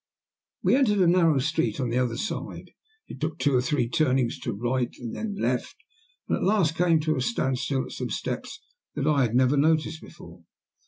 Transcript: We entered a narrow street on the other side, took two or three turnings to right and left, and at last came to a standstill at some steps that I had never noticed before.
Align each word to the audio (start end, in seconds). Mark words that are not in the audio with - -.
We 0.63 0.75
entered 0.75 0.97
a 0.97 1.05
narrow 1.05 1.37
street 1.37 1.79
on 1.79 1.91
the 1.91 1.99
other 1.99 2.17
side, 2.17 2.71
took 3.19 3.37
two 3.37 3.53
or 3.53 3.61
three 3.61 3.87
turnings 3.87 4.39
to 4.39 4.51
right 4.51 4.89
and 4.97 5.37
left, 5.39 5.75
and 6.27 6.35
at 6.35 6.41
last 6.43 6.73
came 6.73 6.99
to 7.01 7.17
a 7.17 7.21
standstill 7.21 7.83
at 7.85 7.91
some 7.91 8.09
steps 8.09 8.59
that 8.95 9.05
I 9.05 9.21
had 9.21 9.35
never 9.35 9.55
noticed 9.57 10.01
before. 10.01 10.41